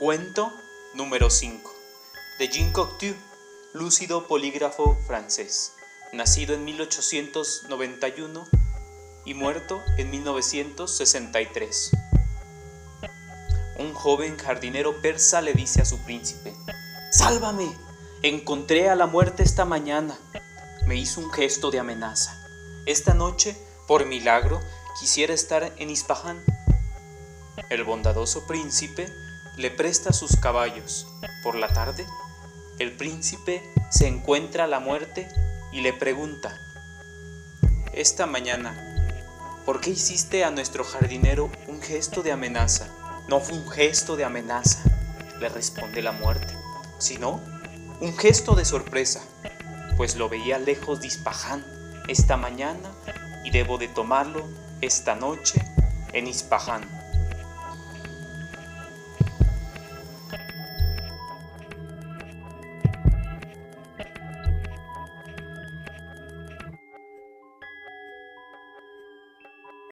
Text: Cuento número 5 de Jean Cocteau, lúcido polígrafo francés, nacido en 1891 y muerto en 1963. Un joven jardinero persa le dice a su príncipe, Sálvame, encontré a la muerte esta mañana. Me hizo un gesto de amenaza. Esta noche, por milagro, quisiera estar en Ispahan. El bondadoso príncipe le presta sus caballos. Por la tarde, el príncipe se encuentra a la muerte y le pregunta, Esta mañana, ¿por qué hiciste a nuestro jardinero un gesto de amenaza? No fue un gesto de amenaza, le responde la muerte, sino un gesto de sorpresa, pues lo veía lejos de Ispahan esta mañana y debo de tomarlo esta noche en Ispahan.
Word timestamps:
Cuento 0.00 0.50
número 0.94 1.28
5 1.28 1.70
de 2.38 2.48
Jean 2.48 2.72
Cocteau, 2.72 3.14
lúcido 3.74 4.26
polígrafo 4.26 4.96
francés, 5.06 5.74
nacido 6.14 6.54
en 6.54 6.64
1891 6.64 8.48
y 9.26 9.34
muerto 9.34 9.82
en 9.98 10.10
1963. 10.10 11.90
Un 13.76 13.92
joven 13.92 14.38
jardinero 14.38 15.02
persa 15.02 15.42
le 15.42 15.52
dice 15.52 15.82
a 15.82 15.84
su 15.84 15.98
príncipe, 15.98 16.54
Sálvame, 17.12 17.70
encontré 18.22 18.88
a 18.88 18.94
la 18.94 19.06
muerte 19.06 19.42
esta 19.42 19.66
mañana. 19.66 20.18
Me 20.86 20.96
hizo 20.96 21.20
un 21.20 21.30
gesto 21.30 21.70
de 21.70 21.78
amenaza. 21.78 22.42
Esta 22.86 23.12
noche, 23.12 23.54
por 23.86 24.06
milagro, 24.06 24.62
quisiera 24.98 25.34
estar 25.34 25.74
en 25.76 25.90
Ispahan. 25.90 26.42
El 27.68 27.84
bondadoso 27.84 28.46
príncipe 28.46 29.06
le 29.60 29.70
presta 29.70 30.14
sus 30.14 30.36
caballos. 30.36 31.06
Por 31.42 31.54
la 31.54 31.68
tarde, 31.68 32.06
el 32.78 32.96
príncipe 32.96 33.62
se 33.90 34.06
encuentra 34.06 34.64
a 34.64 34.66
la 34.66 34.80
muerte 34.80 35.28
y 35.70 35.82
le 35.82 35.92
pregunta, 35.92 36.58
Esta 37.92 38.24
mañana, 38.24 38.74
¿por 39.66 39.82
qué 39.82 39.90
hiciste 39.90 40.44
a 40.44 40.50
nuestro 40.50 40.82
jardinero 40.82 41.50
un 41.66 41.82
gesto 41.82 42.22
de 42.22 42.32
amenaza? 42.32 42.88
No 43.28 43.40
fue 43.40 43.58
un 43.58 43.68
gesto 43.70 44.16
de 44.16 44.24
amenaza, 44.24 44.82
le 45.38 45.50
responde 45.50 46.00
la 46.00 46.12
muerte, 46.12 46.54
sino 46.98 47.42
un 48.00 48.16
gesto 48.16 48.54
de 48.54 48.64
sorpresa, 48.64 49.20
pues 49.98 50.16
lo 50.16 50.30
veía 50.30 50.58
lejos 50.58 51.02
de 51.02 51.08
Ispahan 51.08 51.66
esta 52.08 52.38
mañana 52.38 52.90
y 53.44 53.50
debo 53.50 53.76
de 53.76 53.88
tomarlo 53.88 54.48
esta 54.80 55.14
noche 55.16 55.62
en 56.14 56.28
Ispahan. 56.28 56.99